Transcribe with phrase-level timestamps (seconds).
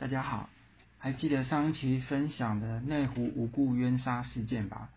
[0.00, 0.48] 大家好，
[0.96, 4.88] 还记得上一期分享的内湖无故冤杀事件吧？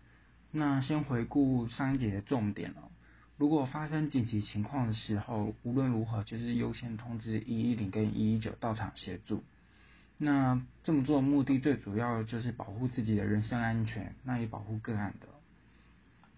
[0.50, 2.88] 那先回顾上一节的重点哦。
[3.36, 9.44] 如果发生紧急情况的时候，无论如何就是优先通知一一零跟一一九到场协助。
[10.16, 15.28] 那这么做目的最主要就是保护自己的人身安全，那也保护个案的。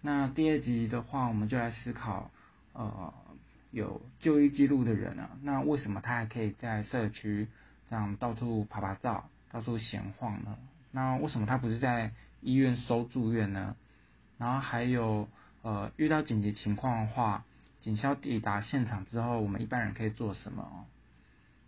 [0.02, 2.32] 那第二集的话，我们就来思考，
[2.72, 3.14] 呃，
[3.70, 7.46] 有就医记录的人啊，那为什么他还可以在社区？
[7.88, 10.56] 这样到处拍拍照，到处闲晃呢？
[10.92, 13.76] 那为什么他不是在医院收住院呢？
[14.38, 15.28] 然后还有
[15.62, 17.44] 呃，遇到紧急情况的话，
[17.80, 20.86] 警消抵达现场之后，我们一般人可以做什么？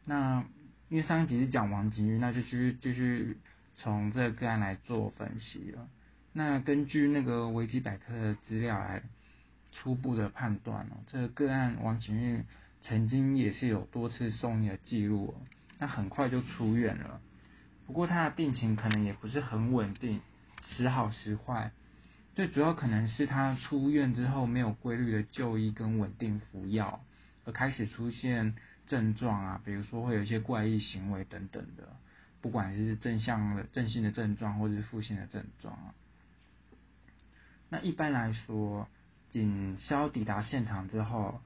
[0.05, 0.45] 那
[0.89, 3.39] 因为上一集是讲王景玉，那就继续继续
[3.77, 5.89] 从这个个案来做分析了。
[6.33, 9.03] 那根据那个维基百科的资料来
[9.73, 12.45] 初步的判断哦，这个个案王景玉
[12.81, 15.35] 曾经也是有多次送医的记录。
[15.79, 17.21] 那很快就出院了，
[17.87, 20.20] 不过他的病情可能也不是很稳定，
[20.62, 21.70] 时好时坏。
[22.35, 27.01] 最主要可能是他出院之后没有规律的就医跟稳定服药，
[27.45, 28.57] 而开始出现
[28.89, 31.97] 症状啊，比如说会有一些怪异行为等等的，
[32.41, 35.95] 不管是正向的正性的症状或者是负性的症状啊。
[37.69, 38.89] 那一般来说，
[39.31, 41.41] 警消抵达现场之后。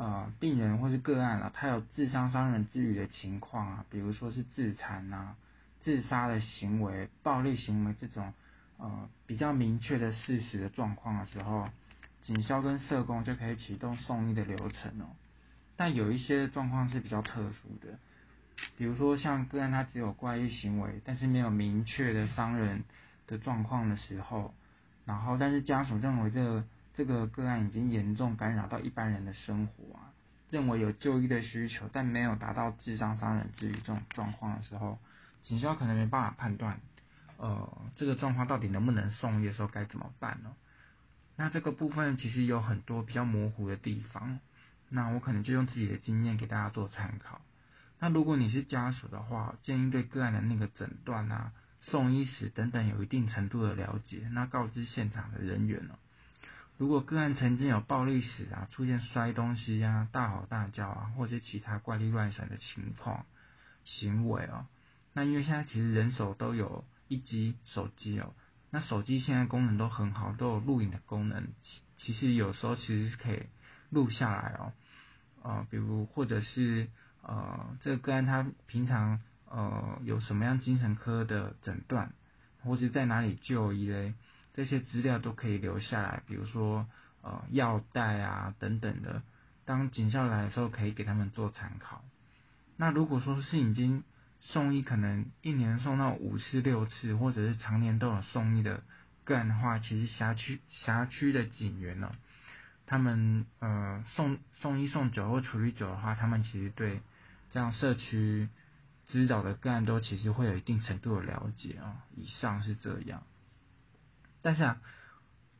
[0.00, 5.34] 呃，病人或是个案啊，他有自伤伤人自愈的情况啊，比如说是自残啊、
[5.80, 8.32] 自杀的行为、暴力行为这种
[8.76, 11.68] 呃比较明确的事实的状况的时候，
[12.22, 15.06] 警消跟社工就可以启动送医的流程哦。
[15.76, 17.98] 但有一些状况是比较特殊的，
[18.76, 22.84] 比如说像个案他只有怪异行为，但是没有明确的伤人
[23.26, 24.54] 的状况的时候，
[25.04, 26.64] 然后但是家属认为这个。
[26.98, 30.10] 这个个案已经严重干扰到一般人的生活啊，
[30.50, 34.98] 认为有就医的需求，但没有达到智商伤人之愈这种状况的时候，
[35.44, 36.80] 警消可能没办法判断，
[37.36, 40.50] 呃，这个状况到底能不能送医的时候该怎么办呢？
[41.36, 44.40] 那这个部分其实有很多比较模糊的地方，
[44.88, 47.40] 那我可能就用自己的经验给大家做参考。
[48.00, 55.94] 那如果你是家属的话，建议对个案的那个诊断啊、送医时等等有一定程度的了解，那告知现场的人员呢。
[56.78, 63.26] 如果个案曾经有暴力史啊，出现摔东西啊、大吼大叫啊，或者其他怪力乱神的情况
[63.84, 64.64] 行为哦，
[65.12, 68.32] 那因为现在其实人手都有一机手机哦，
[68.70, 73.42] 那手机现在功能都很好，都有录影的功能，其其实有时候其实是可以
[73.90, 74.72] 录下来哦，
[75.42, 76.88] 呃，比如或者是
[77.22, 82.12] 呃这个个案他平常呃有什么样精神科的诊断，
[82.62, 84.14] 或者在哪里就医嘞？
[84.54, 86.86] 这些资料都可以留下来，比如说
[87.22, 89.22] 呃药袋啊等等的，
[89.64, 92.04] 当警校来的时候可以给他们做参考。
[92.76, 94.02] 那如果说是已经
[94.40, 98.82] 送医，可能一年送到五次六次，或者是常年都有送医的
[99.24, 102.14] 个案的话，其实辖区辖区的警员呢，
[102.86, 107.00] 他们呃送送医送久或处理久的话，他们其实对
[107.50, 108.48] 这样社区
[109.08, 112.04] 指导的个案都其实会有一定程度的了解啊。
[112.16, 113.22] 以上是这样。
[114.42, 114.80] 但是啊，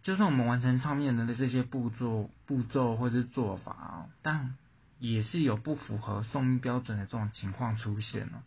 [0.02, 4.54] 就算我们完成上面的这些步骤、步骤或者是做法哦，但
[4.98, 8.42] 也是有不符合送医标准的这种情况出现了。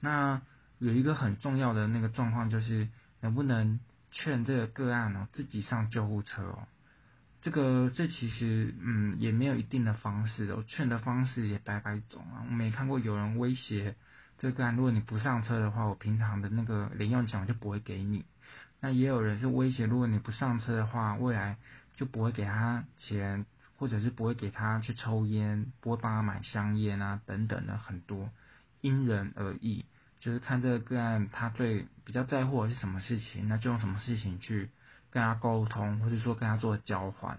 [0.00, 0.42] 那
[0.78, 2.88] 有一个很重要的那个状况，就是
[3.20, 3.78] 能不能
[4.10, 6.66] 劝这个个案呢自己上救护车哦？
[7.40, 12.44] 这个这其实嗯也没有一定的方式哦，劝的方式也百百种啊。
[12.48, 13.94] 我没看过有人威胁
[14.38, 18.24] 这个案，如果你不上车的话，我平常的那个零用钱我就不会给你。
[18.82, 21.56] 那也有人是威胁，如果你不上车的话，未来
[21.94, 23.46] 就不会给他钱，
[23.78, 28.28] 或者是不会给他去抽烟，不会帮他买香烟啊，等等的很多，
[28.80, 29.84] 因人而异，
[30.18, 34.68] 就是看这个个案他最比较在乎的是什么事情，那就用什么事情去
[35.10, 37.38] 跟他沟通，或者说跟他做交换。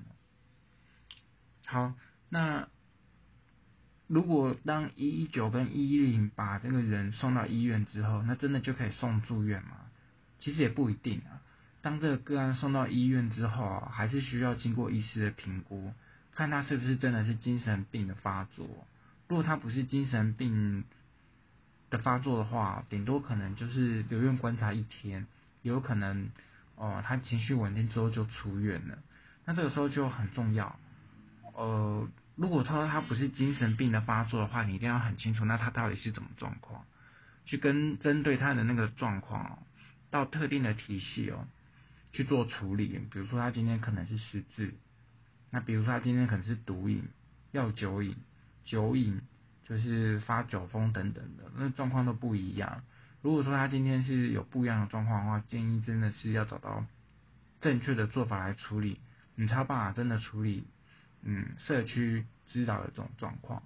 [1.66, 1.94] 好，
[2.30, 2.70] 那
[4.08, 9.82] 如果当一一九跟一一零把这个人送到医院之后，那真的就可以送住院吗？
[10.44, 11.40] 其实也不一定啊。
[11.81, 15.94] 当这个个案送到医院之后啊，还是需要经过医师的评估，
[16.34, 18.68] 看他是不是真的是精神病的发作。
[19.30, 20.84] 如果他不是精神病
[21.90, 25.28] 的发作的话，顶多可能就是留院观察一天，
[25.62, 26.30] 有可能
[26.75, 28.98] 哦，他情绪稳定之后就出院了。
[29.45, 30.78] 那这个时候就很重要。
[31.56, 32.06] 呃，
[32.36, 36.84] 如果他说他不是精神病的发作的话，你一定要很清楚，那他到底是怎么状况，
[37.45, 39.60] 去跟针对他的那个状况。
[40.13, 41.48] 到特定的体系哦
[42.12, 44.75] 去做处理，比如说他今天可能是失智，
[45.50, 47.04] 那比如说他今天可能是毒瘾、
[47.51, 48.15] 药酒瘾、
[48.63, 49.19] 酒瘾、
[49.68, 52.83] 就是发酒疯等等的，那状况都不一样。
[53.24, 56.86] 如果说他今天是有不一样的状况的话，建议真的是要找到
[57.59, 59.00] 正确的做法来处理，
[59.33, 60.68] 你才有办法真的处理，
[61.24, 63.63] 嗯，社区指导的这种状况。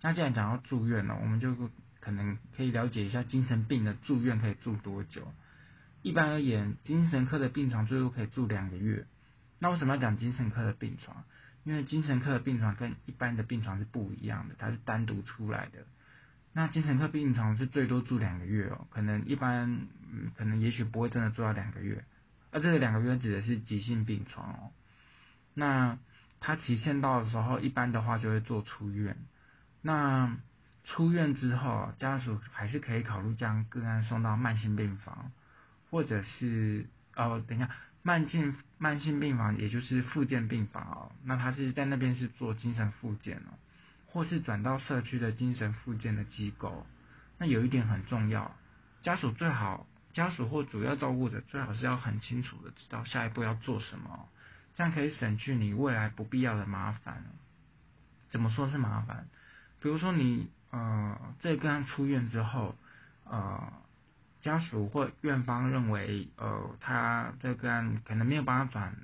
[0.00, 1.54] 那既然讲到住院了，我们就
[2.08, 5.30] 可能可以了解一下精神病的住院可以住多久。
[6.00, 9.04] 一般而言，精神科的病床最多可以住两个月。
[9.58, 11.24] 那为什么要讲精神科的病床？
[11.64, 15.84] 因为精神科的病床跟一般的病床是不一样的，它是单独出来的。
[16.54, 22.06] 那精神科病床是最多住两个月哦，可能一般，嗯，可能也许不会真的住到两个月。
[22.52, 24.70] 而这个两个月指的是急性病床哦。
[25.52, 25.98] 那
[26.40, 29.18] 它期限到的时候，一般的话就会做出院。
[29.82, 30.38] 那
[30.88, 35.30] 出院之后，家属还是可以考虑将个案送到慢性病房，
[35.90, 37.70] 或者是哦，等一下。
[38.00, 43.58] 慢性慢性病房，也就是复健病房哦，那他是在那边是做精神复健哦，
[44.06, 46.86] 或是转到社区的精神复健的机构。
[47.36, 48.56] 那有一点很重要，
[49.02, 54.28] 家属最好，家属或主要照顾者最好是要很清楚的知道下一步要做什么，
[54.74, 57.24] 这样可以省去你未来不必要的麻烦。
[58.30, 59.26] 怎么说是麻烦？
[59.82, 62.74] 比如说你呃，这个案出院之后，
[63.24, 63.72] 呃。
[64.40, 68.96] 家属或院方认为，呃，他这个案可能没有办法转，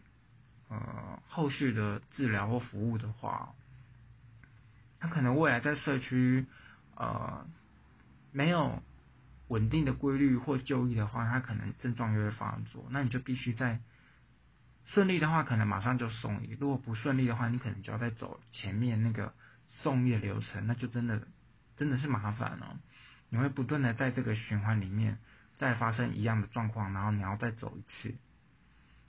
[0.69, 3.53] 呃，后续的治疗或服务的话，
[5.01, 6.47] 他可能未来在社区，
[6.95, 7.45] 呃，
[8.31, 8.81] 没有
[9.49, 12.87] 稳定的规律或就医的话，他可能症状就会发作。
[12.91, 13.81] 那你就必须在
[14.87, 19.35] 顺利的话，可能马上就送医；如果不顺利的话，你可能就要再走前面那个
[19.69, 21.27] 送医的流程，那就真的
[21.76, 22.79] 真的是麻烦哦。
[23.31, 25.19] 你会不断的在这个循环里面
[25.59, 28.15] 再发生一样的状况，然后你要再走一次。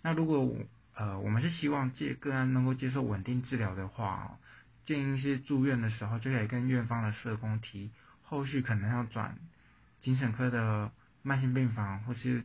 [0.01, 0.55] 那如果
[0.95, 4.39] 呃我们是希望借个案能够接受稳定治疗的话，
[4.85, 7.91] 建议是住院的时候就可以跟院方的社工提，
[8.23, 9.37] 后续可能要转
[10.01, 10.91] 精神科的
[11.21, 12.43] 慢性病房，或是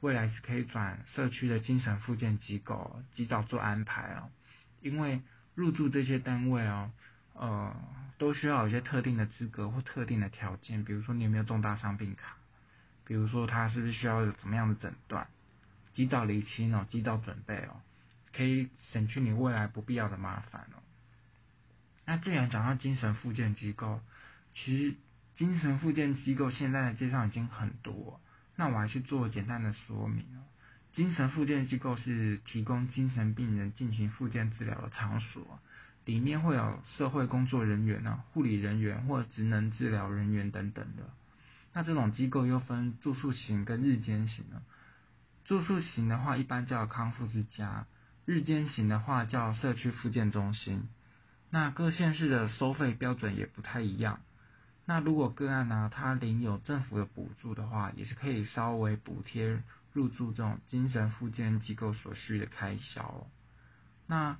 [0.00, 4.30] 未来是可以转社区的精神复健机构，及早做安排哦。
[4.80, 5.22] 因为
[5.54, 6.92] 入住这些单位哦。
[7.38, 7.76] 呃，
[8.18, 12.36] 都需要有一些特定的资格或特定的条件，比如说你有没有重大伤病卡，
[13.04, 15.28] 比如说他是不是需要有怎么样的诊断，
[15.92, 17.82] 及早厘清哦，及早准备哦，
[18.34, 20.82] 可以省去你未来不必要的麻烦哦。
[22.06, 24.00] 那既然讲到精神复健机构，
[24.54, 24.96] 其实
[25.36, 28.20] 精神复健机构现在的介绍已经很多，
[28.54, 30.42] 那我还是做简单的说明哦。
[30.94, 35.60] 精神复健机构是提供精神病人进行复健治疗的场所。
[36.06, 41.02] 里面会有社会工作人员呢、护理人员或职能治疗人员等等的。
[41.74, 44.62] 那这种机构又分住宿型跟日间型的。
[45.44, 47.86] 住宿型的话，一般叫康复之家；
[48.24, 50.88] 日间型的话叫社区复健中心。
[51.50, 54.20] 那各县市的收费标准也不太一样。
[54.84, 59.62] 那如果个案呢，他领有政府的补助的话，也是可以稍微补贴
[59.92, 63.26] 入住这种精神复健机构所需的开销。
[64.06, 64.38] 那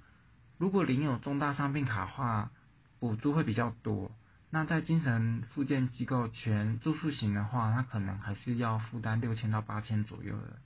[0.59, 2.51] 如果领有重大伤病卡的话，
[2.99, 4.11] 补助会比较多。
[4.49, 10.57] 那在精神复健机构全住宿型的话，它可能还是要负担六千到八千左右的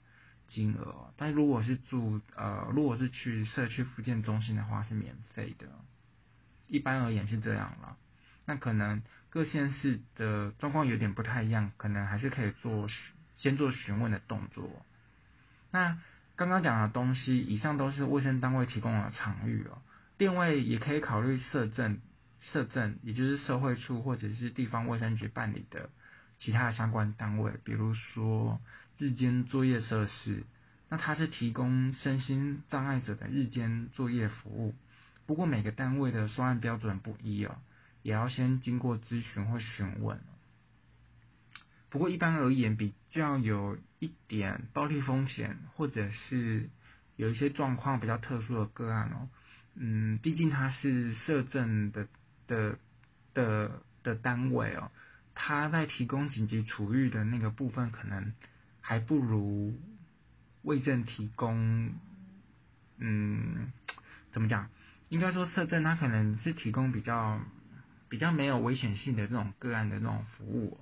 [0.47, 1.11] 金额。
[1.17, 5.67] 但如果是住呃，如果是去社区复健中心的话，是免费的。
[6.67, 7.97] 一般而言是这样了。
[8.45, 12.87] 那可能各县市的状况有点不太一样，可能还是可以做
[13.35, 14.85] 先做询问的动作。
[15.71, 15.99] 那。
[16.41, 19.77] 刚刚讲的东西，以上都是卫生单位提供的场域哦。
[20.17, 21.99] 另外，也可以考虑社政、
[22.39, 25.91] 社政，也就是社会处或者是地方卫生局办理的
[26.39, 28.59] 其他相关单位，比如说
[28.97, 30.43] 日间作业设施，
[30.89, 34.73] 那它是提供身心障碍者的日间作业服务。
[35.27, 37.55] 不过每个单位的收案标准不一哦，
[38.01, 40.19] 也要先经过咨询或询问。
[41.91, 46.69] 不过一般而言，比较有一点暴力风险，或者是
[47.17, 49.29] 有一些状况比较特殊的个案哦，
[49.75, 52.07] 嗯，毕竟它是社政的
[52.47, 52.79] 的
[53.35, 54.91] 的的单位哦，
[55.35, 58.33] 它在提供紧急处遇的那个部分，可能
[58.79, 59.79] 还不如
[60.63, 61.93] 卫政提供，
[62.97, 63.71] 嗯，
[64.31, 64.67] 怎么讲？
[65.09, 67.39] 应该说社政它可能是提供比较
[68.09, 70.79] 比较没有危险性的这种个案的那种服务。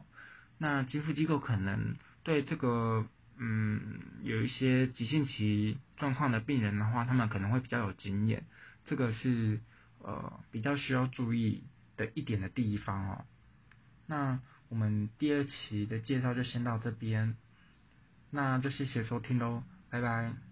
[0.58, 3.06] 那支付机构可能对这个
[3.38, 8.44] 嗯有一些急性期状况的病人的话，他们可能会比较有经验，
[8.86, 9.60] 这个是
[10.00, 11.64] 呃比较需要注意
[11.98, 13.26] 的一点的地方哦。
[14.08, 17.36] 那我们第二期的介绍就先到这边，
[18.30, 20.49] 那就谢谢收听喽，拜拜。